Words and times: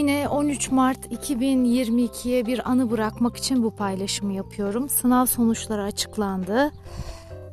yine 0.00 0.28
13 0.28 0.70
Mart 0.70 1.06
2022'ye 1.12 2.46
bir 2.46 2.70
anı 2.70 2.90
bırakmak 2.90 3.36
için 3.36 3.62
bu 3.62 3.70
paylaşımı 3.70 4.32
yapıyorum. 4.32 4.88
Sınav 4.88 5.26
sonuçları 5.26 5.82
açıklandı. 5.82 6.70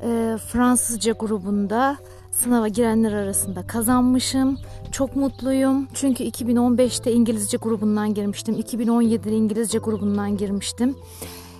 E, 0.03 0.37
Fransızca 0.51 1.13
grubunda 1.13 1.97
sınava 2.31 2.67
girenler 2.67 3.13
arasında 3.13 3.67
kazanmışım. 3.67 4.57
Çok 4.91 5.15
mutluyum. 5.15 5.87
Çünkü 5.93 6.23
2015'te 6.23 7.13
İngilizce 7.13 7.57
grubundan 7.57 8.13
girmiştim. 8.13 8.55
2017'de 8.55 9.31
İngilizce 9.31 9.77
grubundan 9.77 10.37
girmiştim. 10.37 10.95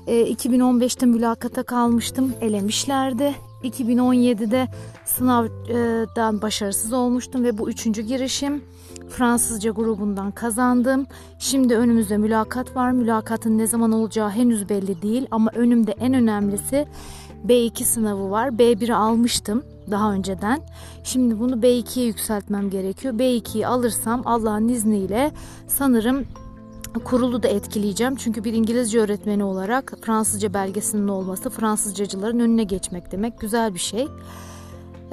E, 0.07 0.33
2015'te 0.33 1.05
mülakata 1.05 1.63
kalmıştım. 1.63 2.33
Elemişlerdi. 2.41 3.35
2017'de 3.63 4.67
sınavdan 5.05 6.41
başarısız 6.41 6.93
olmuştum 6.93 7.43
ve 7.43 7.57
bu 7.57 7.69
üçüncü 7.69 8.01
girişim. 8.01 8.63
Fransızca 9.09 9.71
grubundan 9.71 10.31
kazandım. 10.31 11.07
Şimdi 11.39 11.75
önümüzde 11.75 12.17
mülakat 12.17 12.75
var. 12.75 12.91
Mülakatın 12.91 13.57
ne 13.57 13.67
zaman 13.67 13.91
olacağı 13.91 14.29
henüz 14.29 14.69
belli 14.69 15.01
değil 15.01 15.27
ama 15.31 15.51
önümde 15.55 15.91
en 15.91 16.13
önemlisi 16.13 16.87
B2 17.47 17.83
sınavı 17.83 18.31
var. 18.31 18.49
B1'i 18.49 18.93
almıştım 18.93 19.63
daha 19.91 20.13
önceden. 20.13 20.61
Şimdi 21.03 21.39
bunu 21.39 21.55
B2'ye 21.55 22.05
yükseltmem 22.05 22.69
gerekiyor. 22.69 23.13
B2'yi 23.13 23.67
alırsam 23.67 24.21
Allah'ın 24.25 24.67
izniyle 24.67 25.31
sanırım 25.67 26.25
kurulu 26.99 27.43
da 27.43 27.47
etkileyeceğim. 27.47 28.15
Çünkü 28.15 28.43
bir 28.43 28.53
İngilizce 28.53 28.99
öğretmeni 28.99 29.43
olarak 29.43 29.93
Fransızca 30.01 30.53
belgesinin 30.53 31.07
olması 31.07 31.49
Fransızcacıların 31.49 32.39
önüne 32.39 32.63
geçmek 32.63 33.11
demek. 33.11 33.39
Güzel 33.39 33.73
bir 33.73 33.79
şey. 33.79 34.07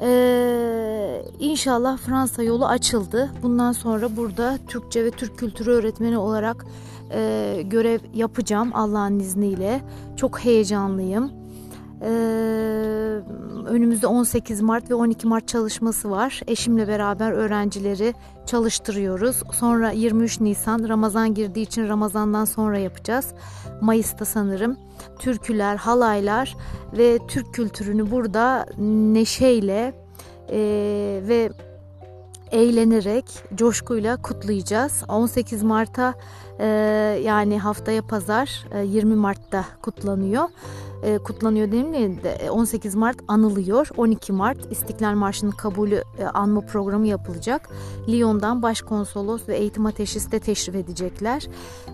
Ee, 0.01 1.25
inşallah 1.39 1.97
Fransa 1.97 2.43
yolu 2.43 2.65
açıldı. 2.65 3.31
Bundan 3.43 3.71
sonra 3.71 4.17
burada 4.17 4.59
Türkçe 4.67 5.05
ve 5.05 5.11
Türk 5.11 5.37
kültürü 5.37 5.71
öğretmeni 5.71 6.17
olarak 6.17 6.65
e, 7.11 7.61
görev 7.65 7.99
yapacağım 8.13 8.71
Allah'ın 8.73 9.19
izniyle. 9.19 9.81
Çok 10.17 10.39
heyecanlıyım. 10.39 11.44
Ee, 12.05 12.09
önümüzde 13.65 14.07
18 14.07 14.61
Mart 14.61 14.89
ve 14.89 14.95
12 14.95 15.27
Mart 15.27 15.47
çalışması 15.47 16.11
var. 16.11 16.41
Eşimle 16.47 16.87
beraber 16.87 17.31
öğrencileri 17.31 18.13
çalıştırıyoruz. 18.45 19.43
Sonra 19.53 19.91
23 19.91 20.39
Nisan 20.39 20.89
Ramazan 20.89 21.33
girdiği 21.33 21.61
için 21.61 21.87
Ramazan'dan 21.87 22.45
sonra 22.45 22.77
yapacağız. 22.77 23.33
Mayıs'ta 23.81 24.25
sanırım. 24.25 24.77
Türküler, 25.19 25.75
halaylar 25.75 26.55
ve 26.97 27.19
Türk 27.27 27.53
kültürünü 27.53 28.11
burada 28.11 28.65
neşeyle 29.13 29.93
e, 30.49 30.59
ve 31.27 31.49
eğlenerek, 32.51 33.25
coşkuyla 33.55 34.21
kutlayacağız. 34.21 35.03
18 35.07 35.63
Mart'a 35.63 36.13
e, 36.59 36.65
yani 37.23 37.59
haftaya 37.59 38.01
pazar 38.01 38.65
e, 38.73 38.85
20 38.85 39.15
Mart'ta 39.15 39.65
kutlanıyor 39.81 40.49
e, 41.05 41.17
kutlanıyor 41.17 41.71
değil 41.71 41.85
mi? 41.85 42.19
18 42.49 42.95
Mart 42.95 43.17
anılıyor. 43.27 43.87
12 43.97 44.33
Mart 44.33 44.71
İstiklal 44.71 45.13
Marşı'nın 45.15 45.51
kabulü 45.51 46.03
e, 46.19 46.25
anma 46.25 46.61
programı 46.61 47.07
yapılacak. 47.07 47.69
Lyon'dan 48.09 48.61
başkonsolos 48.61 49.47
ve 49.47 49.57
eğitim 49.57 49.85
ateşisi 49.85 50.31
de 50.31 50.39
teşrif 50.39 50.75
edecekler. 50.75 51.47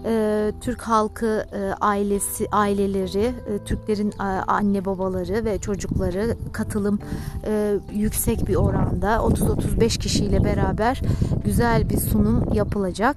E, 0.05 0.53
Türk 0.61 0.81
halkı 0.81 1.45
e, 1.53 1.73
ailesi 1.81 2.47
aileleri, 2.51 3.33
e, 3.47 3.57
Türklerin 3.65 4.11
e, 4.11 4.23
anne 4.47 4.85
babaları 4.85 5.45
ve 5.45 5.59
çocukları 5.59 6.37
katılım 6.51 6.99
e, 7.45 7.73
yüksek 7.93 8.47
bir 8.47 8.55
oranda 8.55 9.15
30-35 9.15 9.99
kişiyle 9.99 10.40
beraber 10.43 11.01
güzel 11.45 11.89
bir 11.89 11.97
sunum 11.97 12.53
yapılacak. 12.53 13.15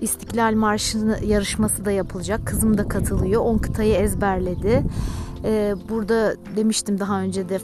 İstiklal 0.00 0.54
Marşı 0.54 0.98
yarışması 1.26 1.84
da 1.84 1.90
yapılacak. 1.90 2.46
Kızım 2.46 2.78
da 2.78 2.88
katılıyor. 2.88 3.42
10 3.42 3.58
kıtayı 3.58 3.94
ezberledi. 3.94 4.82
Ee, 5.44 5.74
burada 5.88 6.34
demiştim 6.56 7.00
daha 7.00 7.20
önce 7.20 7.48
de 7.48 7.58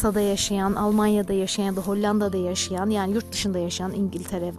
Fransa'da 0.00 0.20
yaşayan, 0.20 0.74
Almanya'da 0.74 1.32
yaşayan 1.32 1.64
ya 1.66 1.76
da 1.76 1.80
Hollanda'da 1.80 2.36
yaşayan 2.36 2.90
yani 2.90 3.14
yurt 3.14 3.32
dışında 3.32 3.58
yaşayan 3.58 3.92
İngiltere, 3.92 4.52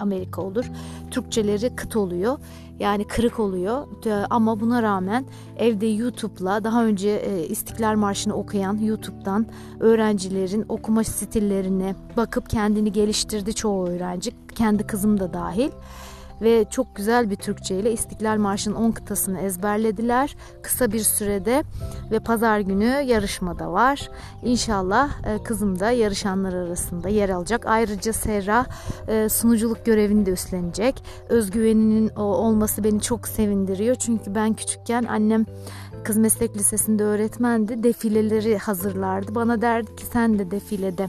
Amerika 0.00 0.42
olur. 0.42 0.64
Türkçeleri 1.10 1.76
kıt 1.76 1.96
oluyor. 1.96 2.38
Yani 2.78 3.04
kırık 3.04 3.40
oluyor 3.40 3.86
ama 4.30 4.60
buna 4.60 4.82
rağmen 4.82 5.26
evde 5.56 5.86
YouTube'la 5.86 6.64
daha 6.64 6.84
önce 6.84 7.08
e, 7.08 7.46
İstiklal 7.46 7.96
Marşı'nı 7.96 8.34
okuyan 8.34 8.78
YouTube'dan 8.78 9.46
öğrencilerin 9.80 10.64
okuma 10.68 11.04
stillerine 11.04 11.94
bakıp 12.16 12.50
kendini 12.50 12.92
geliştirdi 12.92 13.54
çoğu 13.54 13.88
öğrenci. 13.88 14.32
Kendi 14.54 14.86
kızım 14.86 15.20
da 15.20 15.32
dahil 15.32 15.70
ve 16.42 16.64
çok 16.70 16.96
güzel 16.96 17.30
bir 17.30 17.36
Türkçe 17.36 17.76
ile 17.76 17.92
İstiklal 17.92 18.38
Marşı'nın 18.38 18.74
10 18.74 18.90
kıtasını 18.90 19.40
ezberlediler. 19.40 20.36
Kısa 20.62 20.92
bir 20.92 21.00
sürede 21.00 21.64
ve 22.10 22.20
pazar 22.20 22.60
günü 22.60 22.84
yarışmada 22.84 23.72
var. 23.72 24.10
İnşallah 24.42 25.10
e, 25.26 25.42
kızım 25.42 25.80
da 25.80 25.90
yarışanlar 25.90 26.52
arasında 26.52 27.08
yer 27.08 27.28
alacak. 27.28 27.66
Ayrıca 27.66 28.12
Serra 28.12 28.66
e, 29.08 29.28
sunuculuk 29.28 29.86
görevini 29.86 30.26
de 30.26 30.30
üstlenecek. 30.30 31.02
Özgüveninin 31.28 32.08
olması 32.16 32.84
beni 32.84 33.00
çok 33.00 33.28
sevindiriyor. 33.28 33.94
Çünkü 33.94 34.34
ben 34.34 34.54
küçükken 34.54 35.04
annem 35.04 35.46
Kız 36.04 36.16
Meslek 36.16 36.56
Lisesi'nde 36.56 37.04
öğretmendi. 37.04 37.82
Defileleri 37.82 38.58
hazırlardı. 38.58 39.34
Bana 39.34 39.60
derdi 39.60 39.96
ki 39.96 40.06
sen 40.06 40.38
de 40.38 40.50
defilede 40.50 41.08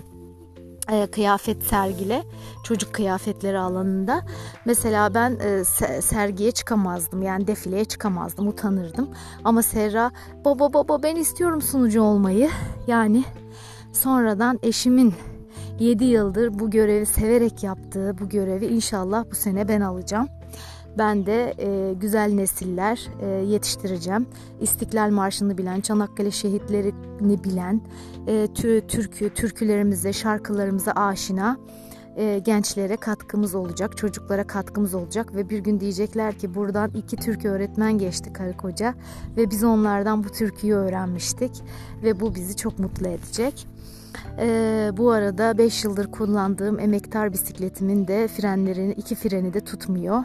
e, 0.91 1.07
kıyafet 1.07 1.63
sergile 1.63 2.23
çocuk 2.63 2.93
kıyafetleri 2.93 3.59
alanında. 3.59 4.21
Mesela 4.65 5.13
ben 5.13 5.31
e, 5.31 5.63
sergiye 6.01 6.51
çıkamazdım 6.51 7.21
yani 7.21 7.47
defileye 7.47 7.85
çıkamazdım 7.85 8.47
utanırdım. 8.47 9.09
Ama 9.43 9.63
Serra 9.63 10.11
baba 10.45 10.73
baba 10.73 11.03
ben 11.03 11.15
istiyorum 11.15 11.61
sunucu 11.61 12.01
olmayı. 12.01 12.49
Yani 12.87 13.23
sonradan 13.93 14.59
eşimin 14.63 15.13
7 15.79 16.05
yıldır 16.05 16.59
bu 16.59 16.69
görevi 16.69 17.05
severek 17.05 17.63
yaptığı 17.63 18.17
bu 18.19 18.29
görevi 18.29 18.65
inşallah 18.65 19.25
bu 19.31 19.35
sene 19.35 19.67
ben 19.67 19.81
alacağım. 19.81 20.27
Ben 20.97 21.25
de 21.25 21.53
e, 21.59 21.93
güzel 21.93 22.33
nesiller 22.33 23.07
e, 23.21 23.25
yetiştireceğim. 23.25 24.27
İstiklal 24.61 25.09
Marşı'nı 25.09 25.57
bilen, 25.57 25.81
Çanakkale 25.81 26.31
şehitlerini 26.31 27.43
bilen, 27.43 27.81
e, 28.27 28.47
türkü, 28.87 29.29
türkülerimize, 29.29 30.13
şarkılarımıza 30.13 30.91
aşina 30.91 31.57
e, 32.17 32.39
gençlere 32.39 32.97
katkımız 32.97 33.55
olacak, 33.55 33.97
çocuklara 33.97 34.47
katkımız 34.47 34.93
olacak 34.93 35.35
ve 35.35 35.49
bir 35.49 35.59
gün 35.59 35.79
diyecekler 35.79 36.37
ki 36.37 36.55
buradan 36.55 36.91
iki 36.95 37.15
Türk 37.15 37.45
öğretmen 37.45 37.97
geçti 37.97 38.33
karı 38.33 38.57
koca 38.57 38.93
ve 39.37 39.51
biz 39.51 39.63
onlardan 39.63 40.23
bu 40.23 40.29
türküyü 40.29 40.73
öğrenmiştik 40.73 41.63
ve 42.03 42.19
bu 42.19 42.35
bizi 42.35 42.55
çok 42.55 42.79
mutlu 42.79 43.07
edecek. 43.07 43.67
Ee, 44.39 44.91
bu 44.97 45.11
arada 45.11 45.57
5 45.57 45.83
yıldır 45.83 46.11
kullandığım 46.11 46.79
emektar 46.79 47.33
bisikletimin 47.33 48.07
de 48.07 48.27
frenlerini 48.27 48.93
iki 48.93 49.15
freni 49.15 49.53
de 49.53 49.61
tutmuyor. 49.61 50.23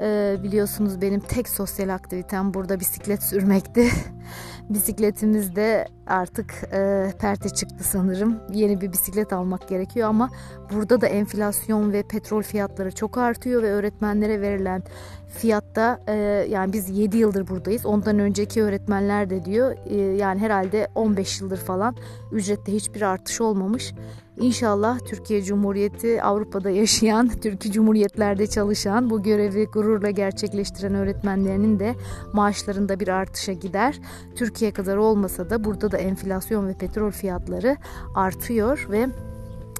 Ee, 0.00 0.36
biliyorsunuz 0.42 1.00
benim 1.00 1.20
tek 1.20 1.48
sosyal 1.48 1.94
aktivitem 1.94 2.54
burada 2.54 2.80
bisiklet 2.80 3.22
sürmekti. 3.22 3.88
Bisikletimiz 4.68 5.56
de 5.56 5.88
artık 6.06 6.54
e, 6.72 7.12
perte 7.20 7.48
çıktı 7.48 7.84
sanırım. 7.84 8.40
Yeni 8.52 8.80
bir 8.80 8.92
bisiklet 8.92 9.32
almak 9.32 9.68
gerekiyor 9.68 10.08
ama 10.08 10.30
burada 10.74 11.00
da 11.00 11.06
enflasyon 11.06 11.92
ve 11.92 12.02
petrol 12.02 12.42
fiyatları 12.42 12.92
çok 12.92 13.18
artıyor 13.18 13.62
ve 13.62 13.70
öğretmenlere 13.70 14.40
verilen 14.40 14.82
fiyatta 15.38 16.00
e, 16.06 16.14
yani 16.50 16.72
biz 16.72 16.90
7 16.90 17.16
yıldır 17.16 17.48
buradayız. 17.48 17.86
Ondan 17.86 18.18
önceki 18.18 18.62
öğretmenler 18.62 19.30
de 19.30 19.44
diyor 19.44 19.76
e, 19.86 19.96
yani 19.96 20.40
herhalde 20.40 20.88
15 20.94 21.40
yıldır 21.40 21.56
falan 21.56 21.96
ücrette 22.32 22.72
hiçbir 22.72 23.02
artış 23.02 23.40
olmamış. 23.40 23.94
İnşallah 24.36 24.98
Türkiye 24.98 25.42
Cumhuriyeti 25.42 26.22
Avrupa'da 26.22 26.70
yaşayan, 26.70 27.28
Türkiye 27.42 27.72
Cumhuriyetlerde 27.72 28.46
çalışan, 28.46 29.10
bu 29.10 29.22
görevi 29.22 29.66
gururla 29.66 30.10
gerçekleştiren 30.10 30.94
öğretmenlerinin 30.94 31.78
de 31.78 31.94
maaşlarında 32.32 33.00
bir 33.00 33.08
artışa 33.08 33.52
gider. 33.52 34.00
Türkiye 34.36 34.72
kadar 34.72 34.96
olmasa 34.96 35.50
da 35.50 35.64
burada 35.64 35.90
da 35.90 35.96
enflasyon 35.96 36.68
ve 36.68 36.74
petrol 36.74 37.10
fiyatları 37.10 37.76
artıyor 38.14 38.86
ve 38.90 39.06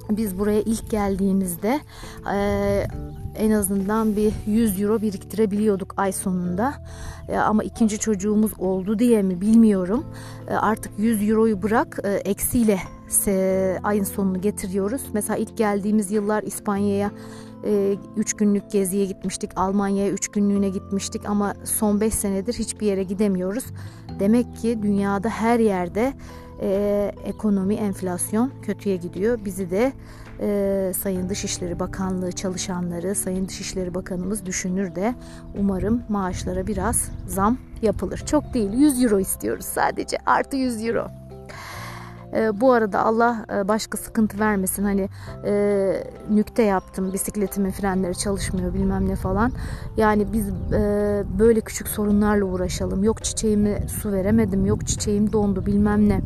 biz 0.09 0.39
buraya 0.39 0.61
ilk 0.61 0.89
geldiğimizde 0.89 1.79
e, 2.33 2.87
en 3.37 3.51
azından 3.51 4.15
bir 4.15 4.33
100 4.45 4.81
euro 4.81 5.01
biriktirebiliyorduk 5.01 5.93
ay 5.97 6.11
sonunda. 6.11 6.73
E, 7.29 7.37
ama 7.37 7.63
ikinci 7.63 7.99
çocuğumuz 7.99 8.51
oldu 8.59 8.99
diye 8.99 9.21
mi 9.21 9.41
bilmiyorum. 9.41 10.05
E, 10.47 10.53
artık 10.53 10.91
100 10.97 11.29
euroyu 11.29 11.61
bırak 11.61 11.99
e, 12.03 12.09
eksiyle 12.09 12.79
e, 13.27 13.77
ayın 13.83 14.03
sonunu 14.03 14.41
getiriyoruz. 14.41 15.01
Mesela 15.13 15.37
ilk 15.37 15.57
geldiğimiz 15.57 16.11
yıllar 16.11 16.43
İspanya'ya 16.43 17.11
3 18.17 18.33
günlük 18.33 18.71
geziye 18.71 19.05
gitmiştik. 19.05 19.51
Almanya'ya 19.55 20.11
3 20.11 20.27
günlüğüne 20.27 20.69
gitmiştik 20.69 21.21
ama 21.25 21.53
son 21.63 22.01
5 22.01 22.13
senedir 22.13 22.53
hiçbir 22.53 22.87
yere 22.87 23.03
gidemiyoruz. 23.03 23.63
Demek 24.19 24.55
ki 24.55 24.79
dünyada 24.81 25.29
her 25.29 25.59
yerde 25.59 26.13
e, 26.61 27.11
ekonomi, 27.25 27.75
enflasyon 27.75 28.51
kötüye 28.61 28.95
gidiyor. 28.95 29.39
Bizi 29.45 29.71
de 29.71 29.93
e, 30.39 30.91
Sayın 30.93 31.29
Dışişleri 31.29 31.79
Bakanlığı 31.79 32.31
çalışanları, 32.31 33.15
Sayın 33.15 33.47
Dışişleri 33.47 33.93
Bakanımız 33.93 34.45
düşünür 34.45 34.95
de 34.95 35.15
umarım 35.59 36.03
maaşlara 36.09 36.67
biraz 36.67 37.09
zam 37.27 37.57
yapılır. 37.81 38.17
Çok 38.17 38.53
değil 38.53 38.73
100 38.73 39.03
euro 39.03 39.19
istiyoruz 39.19 39.65
sadece 39.65 40.17
artı 40.25 40.55
100 40.55 40.85
euro. 40.85 41.07
E, 42.35 42.61
bu 42.61 42.71
arada 42.71 42.99
Allah 42.99 43.45
e, 43.55 43.67
başka 43.67 43.97
sıkıntı 43.97 44.39
vermesin. 44.39 44.83
Hani 44.83 45.09
e, 45.45 45.93
nükte 46.29 46.63
yaptım, 46.63 47.13
bisikletimin 47.13 47.71
frenleri 47.71 48.17
çalışmıyor 48.17 48.73
bilmem 48.73 49.09
ne 49.09 49.15
falan. 49.15 49.51
Yani 49.97 50.33
biz 50.33 50.49
e, 50.73 51.23
böyle 51.39 51.61
küçük 51.61 51.87
sorunlarla 51.87 52.45
uğraşalım. 52.45 53.03
Yok 53.03 53.23
çiçeğimi 53.23 53.77
su 54.01 54.11
veremedim, 54.11 54.65
yok 54.65 54.87
çiçeğim 54.87 55.33
dondu 55.33 55.65
bilmem 55.65 56.09
ne. 56.09 56.21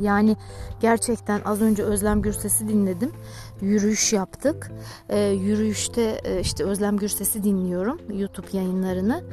Yani 0.00 0.36
gerçekten 0.80 1.40
az 1.44 1.60
önce 1.60 1.82
Özlem 1.82 2.22
Gürses'i 2.22 2.68
dinledim. 2.68 3.12
Yürüyüş 3.60 4.12
yaptık. 4.12 4.70
E, 5.08 5.20
yürüyüşte 5.20 6.20
işte 6.40 6.64
Özlem 6.64 6.96
Gürses'i 6.96 7.44
dinliyorum 7.44 7.98
YouTube 8.12 8.46
yayınlarını. 8.52 9.24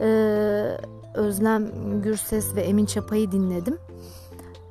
E, 0.00 0.08
Özlem 1.14 1.70
Gürses 2.02 2.54
ve 2.54 2.60
Emin 2.60 2.86
Çapa'yı 2.86 3.32
dinledim. 3.32 3.78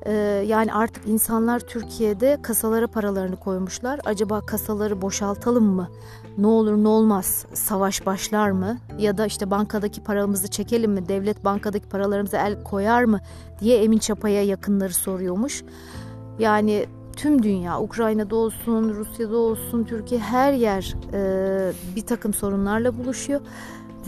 E, 0.06 0.12
yani 0.46 0.74
artık 0.74 1.08
insanlar 1.08 1.60
Türkiye'de 1.60 2.38
kasalara 2.42 2.86
paralarını 2.86 3.36
koymuşlar. 3.36 4.00
Acaba 4.04 4.40
kasaları 4.40 5.02
boşaltalım 5.02 5.64
mı? 5.64 5.88
Ne 6.38 6.46
olur 6.46 6.76
ne 6.76 6.88
olmaz 6.88 7.46
savaş 7.52 8.06
başlar 8.06 8.50
mı? 8.50 8.78
Ya 8.98 9.18
da 9.18 9.26
işte 9.26 9.50
bankadaki 9.50 10.02
paramızı 10.02 10.48
çekelim 10.48 10.92
mi? 10.92 11.08
Devlet 11.08 11.44
bankadaki 11.44 11.88
paralarımıza 11.88 12.38
el 12.46 12.62
koyar 12.62 13.04
mı? 13.04 13.20
diye 13.60 13.82
Emin 13.82 13.98
Çapa'ya 13.98 14.44
yakınları 14.44 14.94
soruyormuş. 14.94 15.64
Yani 16.38 16.86
tüm 17.16 17.42
dünya 17.42 17.80
Ukrayna'da 17.80 18.36
olsun, 18.36 18.94
Rusya'da 18.94 19.36
olsun, 19.36 19.84
Türkiye 19.84 20.20
her 20.20 20.52
yer 20.52 20.94
e, 21.12 21.72
bir 21.96 22.06
takım 22.06 22.34
sorunlarla 22.34 22.98
buluşuyor 22.98 23.40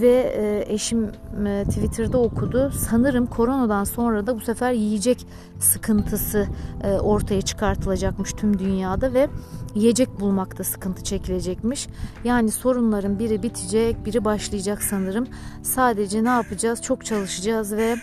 ve 0.00 0.34
e, 0.36 0.74
eşim 0.74 1.04
e, 1.46 1.64
Twitter'da 1.64 2.18
okudu. 2.18 2.72
Sanırım 2.78 3.26
koronadan 3.26 3.84
sonra 3.84 4.26
da 4.26 4.36
bu 4.36 4.40
sefer 4.40 4.72
yiyecek 4.72 5.26
sıkıntısı 5.58 6.46
e, 6.84 6.92
ortaya 6.92 7.42
çıkartılacakmış 7.42 8.32
tüm 8.32 8.58
dünyada 8.58 9.14
ve 9.14 9.28
yiyecek 9.74 10.20
bulmakta 10.20 10.64
sıkıntı 10.64 11.04
çekilecekmiş. 11.04 11.88
Yani 12.24 12.50
sorunların 12.50 13.18
biri 13.18 13.42
bitecek, 13.42 14.06
biri 14.06 14.24
başlayacak 14.24 14.82
sanırım. 14.82 15.26
Sadece 15.62 16.24
ne 16.24 16.28
yapacağız? 16.28 16.82
Çok 16.82 17.04
çalışacağız 17.04 17.72
ve 17.72 17.96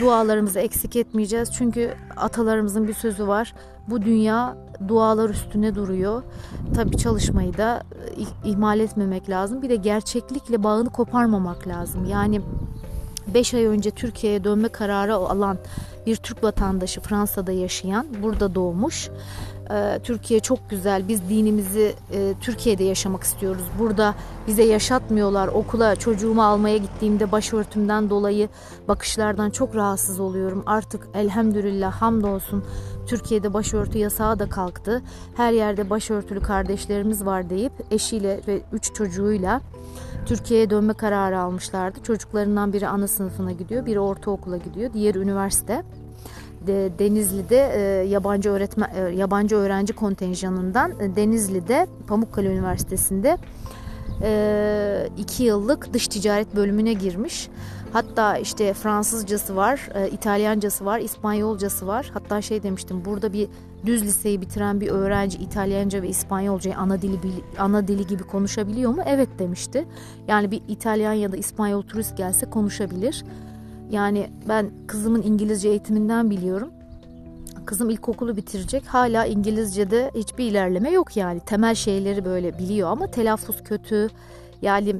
dualarımızı 0.00 0.60
eksik 0.60 0.96
etmeyeceğiz. 0.96 1.52
Çünkü 1.52 1.94
atalarımızın 2.16 2.88
bir 2.88 2.94
sözü 2.94 3.28
var. 3.28 3.54
Bu 3.88 4.02
dünya 4.02 4.56
dualar 4.88 5.30
üstüne 5.30 5.74
duruyor. 5.74 6.22
Tabii 6.74 6.96
çalışmayı 6.96 7.56
da 7.56 7.82
e, 8.44 8.48
ihmal 8.48 8.80
etmemek 8.80 9.30
lazım. 9.30 9.62
Bir 9.62 9.68
de 9.68 9.76
gerçeklikle 9.76 10.62
bağını 10.62 10.90
koparmamak 10.90 11.68
lazım. 11.68 12.04
Yani 12.04 12.40
5 13.34 13.54
ay 13.54 13.64
önce 13.64 13.90
Türkiye'ye 13.90 14.44
dönme 14.44 14.68
kararı 14.68 15.14
alan 15.14 15.58
bir 16.06 16.16
Türk 16.16 16.44
vatandaşı 16.44 17.00
Fransa'da 17.00 17.52
yaşayan, 17.52 18.06
burada 18.22 18.54
doğmuş 18.54 19.10
Türkiye 20.02 20.40
çok 20.40 20.70
güzel. 20.70 21.08
Biz 21.08 21.28
dinimizi 21.28 21.94
e, 22.12 22.34
Türkiye'de 22.40 22.84
yaşamak 22.84 23.22
istiyoruz. 23.22 23.62
Burada 23.78 24.14
bize 24.46 24.62
yaşatmıyorlar. 24.62 25.48
Okula 25.48 25.96
çocuğumu 25.96 26.42
almaya 26.44 26.76
gittiğimde 26.76 27.32
başörtümden 27.32 28.10
dolayı 28.10 28.48
bakışlardan 28.88 29.50
çok 29.50 29.76
rahatsız 29.76 30.20
oluyorum. 30.20 30.62
Artık 30.66 31.08
elhamdülillah 31.14 31.92
hamdolsun 31.92 32.64
Türkiye'de 33.06 33.54
başörtü 33.54 33.98
yasağı 33.98 34.38
da 34.38 34.48
kalktı. 34.48 35.02
Her 35.36 35.52
yerde 35.52 35.90
başörtülü 35.90 36.40
kardeşlerimiz 36.40 37.26
var 37.26 37.50
deyip 37.50 37.72
eşiyle 37.90 38.40
ve 38.48 38.60
üç 38.72 38.94
çocuğuyla 38.94 39.60
Türkiye'ye 40.26 40.70
dönme 40.70 40.92
kararı 40.92 41.38
almışlardı. 41.38 42.02
Çocuklarından 42.02 42.72
biri 42.72 42.88
ana 42.88 43.08
sınıfına 43.08 43.52
gidiyor, 43.52 43.86
biri 43.86 44.00
ortaokula 44.00 44.56
gidiyor, 44.56 44.92
diğeri 44.92 45.18
üniversite. 45.18 45.82
Denizli'de 46.98 47.72
e, 47.74 47.80
yabancı 48.08 48.50
öğretmen 48.50 48.90
e, 48.94 49.00
yabancı 49.00 49.56
öğrenci 49.56 49.92
kontenjanından 49.92 51.00
e, 51.00 51.16
Denizli'de 51.16 51.86
Pamukkale 52.06 52.48
Üniversitesi'nde 52.48 53.38
iki 55.18 55.44
yıllık 55.44 55.92
dış 55.92 56.08
ticaret 56.08 56.56
bölümüne 56.56 56.92
girmiş. 56.92 57.48
Hatta 57.92 58.36
işte 58.38 58.74
Fransızcası 58.74 59.56
var, 59.56 59.88
İtalyancası 60.12 60.84
var, 60.84 60.98
İspanyolcası 60.98 61.86
var. 61.86 62.10
Hatta 62.14 62.42
şey 62.42 62.62
demiştim 62.62 63.04
burada 63.04 63.32
bir 63.32 63.48
düz 63.86 64.02
liseyi 64.02 64.40
bitiren 64.40 64.80
bir 64.80 64.88
öğrenci 64.88 65.38
İtalyanca 65.38 66.02
ve 66.02 66.08
İspanyolcayı 66.08 66.76
ana 66.76 67.02
dili 67.02 67.18
ana 67.58 67.88
dili 67.88 68.06
gibi 68.06 68.22
konuşabiliyor 68.22 68.90
mu? 68.90 69.02
Evet 69.06 69.28
demişti. 69.38 69.84
Yani 70.28 70.50
bir 70.50 70.62
İtalyan 70.68 71.12
ya 71.12 71.32
da 71.32 71.36
İspanyol 71.36 71.82
turist 71.82 72.16
gelse 72.16 72.50
konuşabilir. 72.50 73.24
Yani 73.90 74.30
ben 74.48 74.70
kızımın 74.86 75.22
İngilizce 75.22 75.68
eğitiminden 75.68 76.30
biliyorum. 76.30 76.70
Kızım 77.66 77.90
ilkokulu 77.90 78.36
bitirecek. 78.36 78.86
Hala 78.86 79.26
İngilizce'de 79.26 80.10
hiçbir 80.14 80.44
ilerleme 80.44 80.90
yok 80.90 81.16
yani. 81.16 81.40
Temel 81.40 81.74
şeyleri 81.74 82.24
böyle 82.24 82.58
biliyor 82.58 82.88
ama 82.88 83.10
telaffuz 83.10 83.62
kötü. 83.64 84.08
Yani 84.62 84.96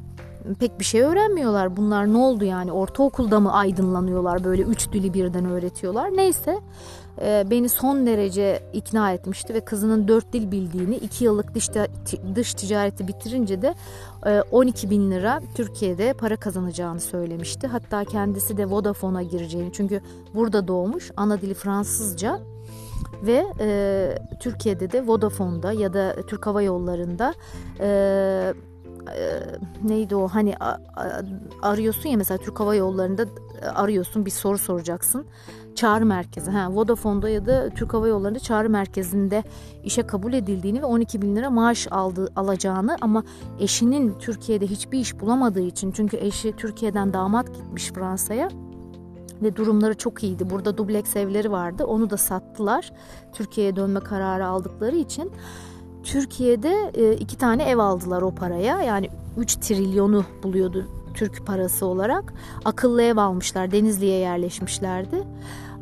pek 0.61 0.79
bir 0.79 0.85
şey 0.85 1.03
öğrenmiyorlar. 1.03 1.77
Bunlar 1.77 2.13
ne 2.13 2.19
oldu 2.19 2.45
yani? 2.45 2.73
Ortaokulda 2.73 3.41
mı 3.41 3.53
aydınlanıyorlar? 3.53 4.45
Böyle 4.45 4.63
üç 4.63 4.93
dili 4.93 5.15
birden 5.15 5.45
öğretiyorlar. 5.45 6.17
Neyse 6.17 6.61
e, 7.23 7.45
beni 7.51 7.69
son 7.69 8.07
derece 8.07 8.63
ikna 8.73 9.13
etmişti 9.13 9.55
ve 9.55 9.61
kızının 9.61 10.09
dört 10.09 10.33
dil 10.33 10.51
bildiğini, 10.51 10.97
iki 10.97 11.25
yıllık 11.25 11.55
dış, 11.55 11.71
dış 12.35 12.55
ticareti 12.55 13.09
bitirince 13.09 13.63
de 13.63 13.75
12 14.51 14.87
e, 14.87 14.91
bin 14.91 15.11
lira 15.11 15.41
Türkiye'de 15.55 16.13
para 16.13 16.37
kazanacağını 16.37 17.01
söylemişti. 17.01 17.67
Hatta 17.67 18.05
kendisi 18.05 18.57
de 18.57 18.71
Vodafone'a 18.71 19.23
gireceğini 19.23 19.73
çünkü 19.73 20.01
burada 20.35 20.69
doğmuş, 20.69 21.11
ana 21.17 21.41
dili 21.41 21.55
Fransızca 21.55 22.41
ve 23.23 23.47
e, 23.61 24.19
Türkiye'de 24.41 24.93
de 24.93 25.07
Vodafone'da 25.07 25.73
ya 25.73 25.93
da 25.93 26.17
Türk 26.27 26.47
Hava 26.47 26.63
Yolları'nda 26.63 27.35
e, 27.81 28.55
e, 29.17 29.43
neydi 29.89 30.17
o 30.17 30.29
hani 30.29 30.55
arıyorsun 31.63 32.09
ya 32.09 32.17
mesela 32.17 32.39
Türk 32.39 32.61
Hava 32.61 32.75
Yolları'nda 32.75 33.27
arıyorsun 33.75 34.27
bir 34.27 34.31
soru 34.31 34.59
soracaksın 34.59 35.27
çağrı 35.75 36.07
merkezi. 36.07 36.51
Ha, 36.51 36.69
Vodafone'da 36.71 37.29
ya 37.29 37.47
da 37.47 37.71
Türk 37.71 37.95
Hava 37.95 38.09
Yolları'nda 38.09 38.39
çağrı 38.39 38.71
merkezinde 38.71 39.43
işe 39.85 40.03
kabul 40.03 40.33
edildiğini 40.33 40.83
ve 40.83 40.87
12 40.87 41.23
bin 41.23 41.37
lira 41.37 41.51
maaş 41.51 41.89
aldı, 41.91 42.33
alacağını 42.37 42.97
ama 43.01 43.25
eşinin 43.59 44.19
Türkiye'de 44.19 44.67
hiçbir 44.67 44.99
iş 44.99 45.21
bulamadığı 45.21 45.61
için 45.61 45.93
çünkü 45.93 46.17
eşi 46.17 46.57
Türkiye'den 46.57 47.13
damat 47.13 47.55
gitmiş 47.55 47.93
Fransa'ya 47.93 48.49
ve 49.43 49.57
durumları 49.57 49.95
çok 49.95 50.23
iyiydi. 50.23 50.51
Burada 50.51 50.79
dubleks 50.79 51.17
evleri 51.17 51.53
vardı. 51.53 51.85
Onu 51.85 52.11
da 52.11 52.17
sattılar. 52.17 52.93
Türkiye'ye 53.33 53.77
dönme 53.77 54.01
kararı 54.01 54.47
aldıkları 54.47 54.97
için. 54.97 55.33
Türkiye'de 56.05 56.93
e, 56.95 57.15
iki 57.17 57.39
tane 57.39 57.65
ev 57.65 57.79
aldılar 57.79 58.23
o 58.23 58.31
paraya. 58.31 58.83
Yani 58.83 59.09
3 59.37 59.55
trilyonu 59.55 60.25
buluyordu 60.43 60.87
Türk 61.15 61.47
parası 61.47 61.87
olarak. 61.87 62.35
Akıllı 62.65 63.03
ev 63.03 63.17
almışlar. 63.17 63.71
Denizli'ye 63.71 64.19
yerleşmişlerdi. 64.19 65.23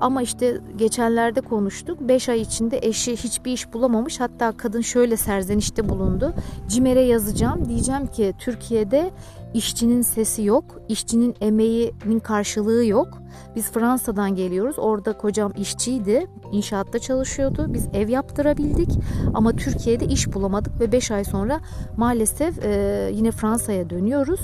Ama 0.00 0.22
işte 0.22 0.60
geçenlerde 0.76 1.40
konuştuk. 1.40 2.00
5 2.00 2.28
ay 2.28 2.40
içinde 2.40 2.78
eşi 2.82 3.16
hiçbir 3.16 3.52
iş 3.52 3.72
bulamamış. 3.72 4.20
Hatta 4.20 4.52
kadın 4.52 4.80
şöyle 4.80 5.16
serzenişte 5.16 5.88
bulundu. 5.88 6.34
Cimer'e 6.68 7.00
yazacağım. 7.00 7.68
Diyeceğim 7.68 8.06
ki 8.06 8.34
Türkiye'de 8.38 9.10
işçinin 9.54 10.02
sesi 10.02 10.42
yok. 10.42 10.64
işçinin 10.88 11.34
emeğinin 11.40 12.18
karşılığı 12.18 12.84
yok. 12.84 13.08
Biz 13.56 13.70
Fransa'dan 13.70 14.34
geliyoruz. 14.34 14.78
Orada 14.78 15.12
kocam 15.12 15.52
işçiydi. 15.56 16.26
İnşaatta 16.52 16.98
çalışıyordu. 16.98 17.66
Biz 17.68 17.88
ev 17.92 18.08
yaptırabildik. 18.08 18.88
Ama 19.34 19.52
Türkiye'de 19.52 20.04
iş 20.04 20.34
bulamadık 20.34 20.80
ve 20.80 20.92
5 20.92 21.10
ay 21.10 21.24
sonra 21.24 21.60
maalesef 21.96 22.64
e, 22.64 23.10
yine 23.14 23.30
Fransa'ya 23.30 23.90
dönüyoruz. 23.90 24.40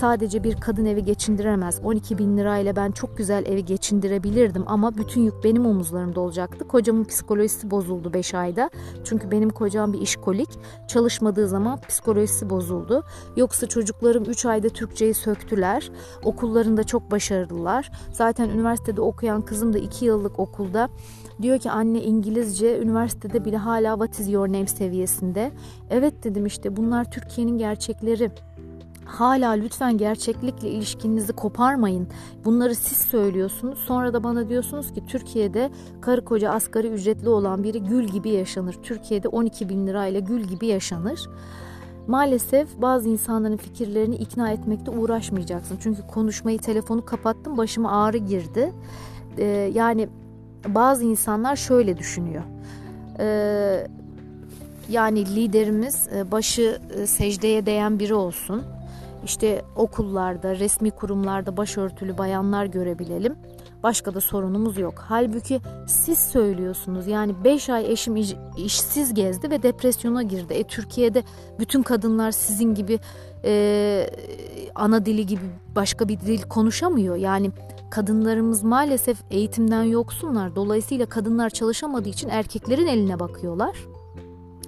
Sadece 0.00 0.44
bir 0.44 0.56
kadın 0.56 0.84
evi 0.84 1.04
geçindiremez. 1.04 1.80
12 1.84 2.18
bin 2.18 2.36
lirayla 2.38 2.76
ben 2.76 2.90
çok 2.90 3.18
güzel 3.18 3.46
evi 3.46 3.64
geçindirebilirdim 3.64 4.64
ama 4.66 4.96
bütün 4.96 5.20
yük 5.20 5.44
benim 5.44 5.66
omuzlarımda 5.66 6.20
olacaktı. 6.20 6.68
Kocamın 6.68 7.04
psikolojisi 7.04 7.70
bozuldu 7.70 8.12
5 8.12 8.34
ayda. 8.34 8.70
Çünkü 9.04 9.30
benim 9.30 9.50
kocam 9.50 9.92
bir 9.92 10.00
işkolik. 10.00 10.48
Çalışmadığı 10.88 11.48
zaman 11.48 11.80
psikolojisi 11.88 12.50
bozuldu. 12.50 13.04
Yoksa 13.36 13.66
çocuklarım 13.66 14.24
3 14.24 14.46
ayda 14.46 14.68
Türkçeyi 14.68 15.14
söktüler. 15.14 15.90
Okullarında 16.24 16.84
çok 16.84 17.10
başarılılar. 17.10 17.90
Zaten 18.12 18.48
üniversitede 18.48 19.00
okuyan 19.00 19.42
kızım 19.42 19.72
da 19.72 19.78
2 19.78 20.04
yıllık 20.04 20.38
okulda. 20.38 20.88
Diyor 21.42 21.58
ki 21.58 21.70
anne 21.70 22.02
İngilizce 22.02 22.80
üniversitede 22.80 23.44
bile 23.44 23.56
hala 23.56 23.92
what 23.94 24.20
is 24.20 24.32
your 24.32 24.48
name 24.48 24.66
seviyesinde. 24.66 25.52
Evet 25.90 26.24
dedim 26.24 26.46
işte 26.46 26.76
bunlar 26.76 27.10
Türkiye'nin 27.10 27.58
gerçekleri. 27.58 28.30
Hala 29.04 29.50
lütfen 29.50 29.98
gerçeklikle 29.98 30.70
ilişkinizi 30.70 31.32
koparmayın. 31.32 32.08
Bunları 32.44 32.74
siz 32.74 32.98
söylüyorsunuz. 32.98 33.78
Sonra 33.78 34.12
da 34.12 34.24
bana 34.24 34.48
diyorsunuz 34.48 34.92
ki 34.92 35.06
Türkiye'de 35.06 35.70
karı 36.00 36.24
koca 36.24 36.50
asgari 36.50 36.88
ücretli 36.88 37.28
olan 37.28 37.64
biri 37.64 37.82
gül 37.82 38.04
gibi 38.04 38.30
yaşanır. 38.30 38.76
Türkiye'de 38.82 39.28
12 39.28 39.68
bin 39.68 39.86
lirayla 39.86 40.20
gül 40.20 40.40
gibi 40.40 40.66
yaşanır. 40.66 41.28
Maalesef 42.06 42.68
bazı 42.82 43.08
insanların 43.08 43.56
fikirlerini 43.56 44.16
ikna 44.16 44.50
etmekte 44.50 44.90
uğraşmayacaksın. 44.90 45.78
Çünkü 45.82 46.06
konuşmayı 46.06 46.58
telefonu 46.58 47.04
kapattım 47.04 47.56
başıma 47.56 48.02
ağrı 48.02 48.18
girdi. 48.18 48.72
Ee, 49.38 49.44
yani 49.74 50.08
bazı 50.66 51.04
insanlar 51.04 51.56
şöyle 51.56 51.98
düşünüyor. 51.98 52.42
Ee, 53.18 53.86
yani 54.88 55.26
liderimiz 55.26 56.08
e, 56.16 56.30
başı 56.30 56.80
e, 56.96 57.06
secdeye 57.06 57.66
değen 57.66 57.98
biri 57.98 58.14
olsun 58.14 58.62
işte 59.24 59.62
okullarda, 59.76 60.58
resmi 60.58 60.90
kurumlarda 60.90 61.56
başörtülü 61.56 62.18
bayanlar 62.18 62.66
görebilelim. 62.66 63.36
Başka 63.82 64.14
da 64.14 64.20
sorunumuz 64.20 64.78
yok. 64.78 65.04
Halbuki 65.08 65.60
siz 65.86 66.18
söylüyorsunuz. 66.18 67.06
Yani 67.06 67.44
5 67.44 67.70
ay 67.70 67.92
eşim 67.92 68.16
iş, 68.16 68.34
işsiz 68.56 69.14
gezdi 69.14 69.50
ve 69.50 69.62
depresyona 69.62 70.22
girdi. 70.22 70.54
E 70.54 70.64
Türkiye'de 70.64 71.22
bütün 71.58 71.82
kadınlar 71.82 72.30
sizin 72.30 72.74
gibi 72.74 72.98
e, 73.44 73.50
ana 74.74 75.06
dili 75.06 75.26
gibi 75.26 75.44
başka 75.76 76.08
bir 76.08 76.20
dil 76.20 76.42
konuşamıyor. 76.42 77.16
Yani 77.16 77.50
kadınlarımız 77.90 78.62
maalesef 78.62 79.18
eğitimden 79.30 79.82
yoksunlar. 79.82 80.56
Dolayısıyla 80.56 81.06
kadınlar 81.06 81.50
çalışamadığı 81.50 82.08
için 82.08 82.28
erkeklerin 82.28 82.86
eline 82.86 83.20
bakıyorlar. 83.20 83.76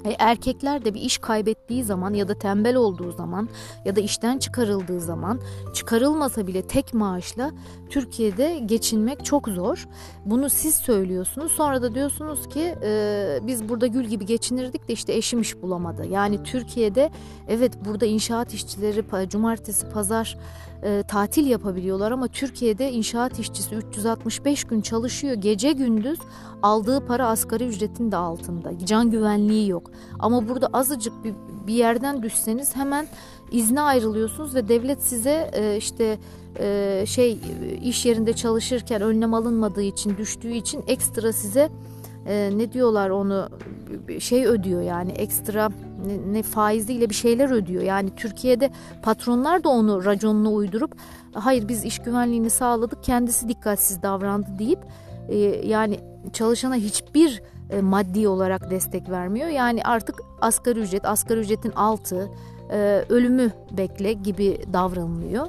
E, 0.04 0.10
erkekler 0.18 0.84
de 0.84 0.94
bir 0.94 1.00
iş 1.00 1.18
kaybettiği 1.18 1.84
zaman 1.84 2.14
ya 2.14 2.28
da 2.28 2.34
tembel 2.34 2.76
olduğu 2.76 3.12
zaman 3.12 3.48
ya 3.84 3.96
da 3.96 4.00
işten 4.00 4.38
çıkarıldığı 4.38 5.00
zaman 5.00 5.40
çıkarılmasa 5.74 6.46
bile 6.46 6.62
tek 6.62 6.94
maaşla 6.94 7.50
Türkiye'de 7.90 8.58
geçinmek 8.66 9.24
çok 9.24 9.48
zor. 9.48 9.88
Bunu 10.24 10.50
siz 10.50 10.74
söylüyorsunuz. 10.74 11.52
Sonra 11.52 11.82
da 11.82 11.94
diyorsunuz 11.94 12.48
ki 12.48 12.74
e, 12.82 13.38
biz 13.42 13.68
burada 13.68 13.86
gül 13.86 14.04
gibi 14.04 14.26
geçinirdik 14.26 14.88
de 14.88 14.92
işte 14.92 15.14
eşim 15.14 15.40
iş 15.40 15.62
bulamadı. 15.62 16.06
Yani 16.06 16.42
Türkiye'de 16.42 17.10
evet 17.48 17.72
burada 17.84 18.06
inşaat 18.06 18.54
işçileri 18.54 19.28
cumartesi 19.28 19.88
pazar 19.88 20.36
e, 20.84 21.02
tatil 21.08 21.46
yapabiliyorlar 21.46 22.12
ama 22.12 22.28
Türkiye'de 22.28 22.92
inşaat 22.92 23.38
işçisi 23.38 23.74
365 23.74 24.64
gün 24.64 24.80
çalışıyor. 24.80 25.34
Gece 25.34 25.72
gündüz 25.72 26.18
aldığı 26.62 27.06
para 27.06 27.28
asgari 27.28 27.64
ücretin 27.66 28.12
de 28.12 28.16
altında. 28.16 28.86
Can 28.86 29.10
güvenliği 29.10 29.68
yok. 29.68 29.90
Ama 30.18 30.48
burada 30.48 30.68
azıcık 30.72 31.24
bir, 31.24 31.34
bir 31.66 31.74
yerden 31.74 32.22
düşseniz 32.22 32.76
hemen 32.76 33.06
izne 33.50 33.80
ayrılıyorsunuz 33.80 34.54
ve 34.54 34.68
devlet 34.68 35.02
size 35.02 35.50
e, 35.52 35.76
işte 35.76 36.18
e, 36.58 37.04
şey 37.06 37.38
iş 37.82 38.06
yerinde 38.06 38.32
çalışırken 38.32 39.02
önlem 39.02 39.34
alınmadığı 39.34 39.82
için 39.82 40.16
düştüğü 40.16 40.52
için 40.52 40.84
ekstra 40.86 41.32
size 41.32 41.68
e, 42.26 42.50
ne 42.56 42.72
diyorlar 42.72 43.10
onu 43.10 43.48
şey 44.18 44.46
ödüyor 44.46 44.82
yani 44.82 45.12
ekstra 45.12 45.70
ne, 46.06 46.32
ne 46.32 46.42
faiziyle 46.42 47.10
bir 47.10 47.14
şeyler 47.14 47.50
ödüyor. 47.50 47.82
Yani 47.82 48.10
Türkiye'de 48.16 48.70
patronlar 49.02 49.64
da 49.64 49.68
onu 49.68 50.04
raconuna 50.04 50.50
uydurup 50.50 50.96
hayır 51.32 51.68
biz 51.68 51.84
iş 51.84 51.98
güvenliğini 51.98 52.50
sağladık 52.50 53.04
kendisi 53.04 53.48
dikkatsiz 53.48 54.02
davrandı 54.02 54.58
deyip 54.58 54.78
e, 55.28 55.36
yani 55.66 56.00
çalışana 56.32 56.74
hiçbir 56.74 57.42
e, 57.70 57.80
maddi 57.80 58.28
olarak 58.28 58.70
destek 58.70 59.10
vermiyor. 59.10 59.48
Yani 59.48 59.84
artık 59.84 60.22
asgari 60.40 60.80
ücret, 60.80 61.04
asgari 61.04 61.40
ücretin 61.40 61.72
altı, 61.72 62.30
e, 62.70 63.04
ölümü 63.08 63.50
bekle 63.70 64.12
gibi 64.12 64.58
davranılıyor. 64.72 65.46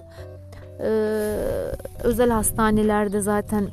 E, 0.80 0.90
özel 2.04 2.30
hastanelerde 2.30 3.22
zaten 3.22 3.68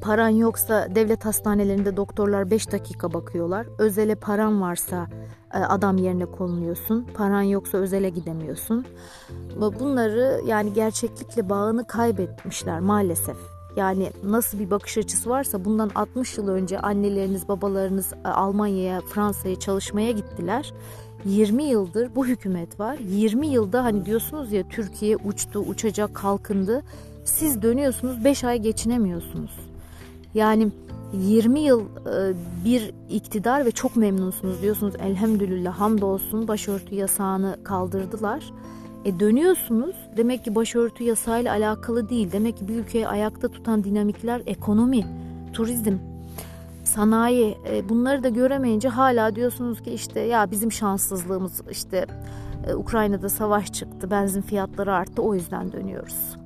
paran 0.00 0.28
yoksa 0.28 0.88
devlet 0.94 1.24
hastanelerinde 1.24 1.96
doktorlar 1.96 2.50
5 2.50 2.72
dakika 2.72 3.12
bakıyorlar. 3.12 3.66
Özele 3.78 4.14
paran 4.14 4.60
varsa 4.60 5.06
e, 5.54 5.58
adam 5.58 5.96
yerine 5.96 6.26
konuluyorsun. 6.26 7.06
Paran 7.14 7.42
yoksa 7.42 7.78
özele 7.78 8.10
gidemiyorsun. 8.10 8.86
Bunları 9.56 10.40
yani 10.46 10.72
gerçeklikle 10.72 11.48
bağını 11.48 11.86
kaybetmişler 11.86 12.80
maalesef. 12.80 13.36
Yani 13.76 14.10
nasıl 14.24 14.58
bir 14.58 14.70
bakış 14.70 14.98
açısı 14.98 15.30
varsa 15.30 15.64
bundan 15.64 15.90
60 15.94 16.38
yıl 16.38 16.48
önce 16.48 16.78
anneleriniz, 16.78 17.48
babalarınız 17.48 18.12
e, 18.24 18.28
Almanya'ya, 18.28 19.00
Fransa'ya 19.00 19.58
çalışmaya 19.58 20.10
gittiler. 20.10 20.72
20 21.24 21.64
yıldır 21.64 22.14
bu 22.14 22.26
hükümet 22.26 22.80
var. 22.80 22.98
20 22.98 23.46
yılda 23.46 23.84
hani 23.84 24.04
diyorsunuz 24.04 24.52
ya 24.52 24.68
Türkiye 24.68 25.16
uçtu, 25.16 25.60
uçacak, 25.60 26.14
kalkındı. 26.14 26.82
Siz 27.24 27.62
dönüyorsunuz 27.62 28.24
5 28.24 28.44
ay 28.44 28.58
geçinemiyorsunuz. 28.58 29.67
Yani 30.34 30.68
20 31.12 31.60
yıl 31.60 31.80
e, 31.80 32.34
bir 32.64 32.94
iktidar 33.10 33.64
ve 33.64 33.70
çok 33.70 33.96
memnunsunuz 33.96 34.62
diyorsunuz 34.62 34.94
elhamdülillah 35.00 35.80
hamdolsun 35.80 36.48
başörtü 36.48 36.94
yasağını 36.94 37.56
kaldırdılar. 37.64 38.44
E 39.04 39.20
dönüyorsunuz 39.20 39.96
demek 40.16 40.44
ki 40.44 40.54
başörtü 40.54 41.04
yasağıyla 41.04 41.52
alakalı 41.52 42.08
değil. 42.08 42.32
Demek 42.32 42.56
ki 42.56 42.68
bir 42.68 42.74
ülkeyi 42.74 43.08
ayakta 43.08 43.48
tutan 43.48 43.84
dinamikler 43.84 44.42
ekonomi, 44.46 45.06
turizm, 45.52 45.96
sanayi 46.84 47.58
e, 47.70 47.88
bunları 47.88 48.22
da 48.22 48.28
göremeyince 48.28 48.88
hala 48.88 49.34
diyorsunuz 49.34 49.82
ki 49.82 49.90
işte 49.90 50.20
ya 50.20 50.50
bizim 50.50 50.72
şanssızlığımız 50.72 51.62
işte 51.70 52.06
e, 52.68 52.74
Ukrayna'da 52.74 53.28
savaş 53.28 53.72
çıktı, 53.72 54.10
benzin 54.10 54.42
fiyatları 54.42 54.94
arttı 54.94 55.22
o 55.22 55.34
yüzden 55.34 55.72
dönüyoruz. 55.72 56.36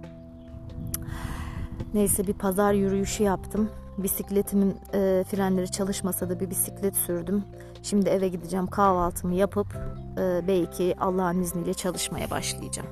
Neyse 1.94 2.26
bir 2.26 2.32
pazar 2.32 2.72
yürüyüşü 2.72 3.22
yaptım. 3.22 3.70
Bisikletimin 3.98 4.76
e, 4.94 5.24
frenleri 5.30 5.70
çalışmasa 5.70 6.30
da 6.30 6.40
bir 6.40 6.50
bisiklet 6.50 6.96
sürdüm. 6.96 7.44
Şimdi 7.82 8.08
eve 8.08 8.28
gideceğim 8.28 8.66
kahvaltımı 8.66 9.34
yapıp 9.34 9.66
e, 10.18 10.48
belki 10.48 10.94
Allah'ın 11.00 11.42
izniyle 11.42 11.74
çalışmaya 11.74 12.30
başlayacağım. 12.30 12.88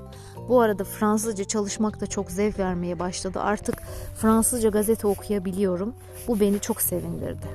Bu 0.49 0.61
arada 0.61 0.85
Fransızca 0.85 1.45
çalışmak 1.45 2.01
da 2.01 2.07
çok 2.07 2.31
zevk 2.31 2.59
vermeye 2.59 2.99
başladı. 2.99 3.41
Artık 3.41 3.83
Fransızca 4.17 4.69
gazete 4.69 5.07
okuyabiliyorum. 5.07 5.95
Bu 6.29 6.41
beni 6.41 6.61
çok 6.61 6.83
sevindirdi. 6.83 7.47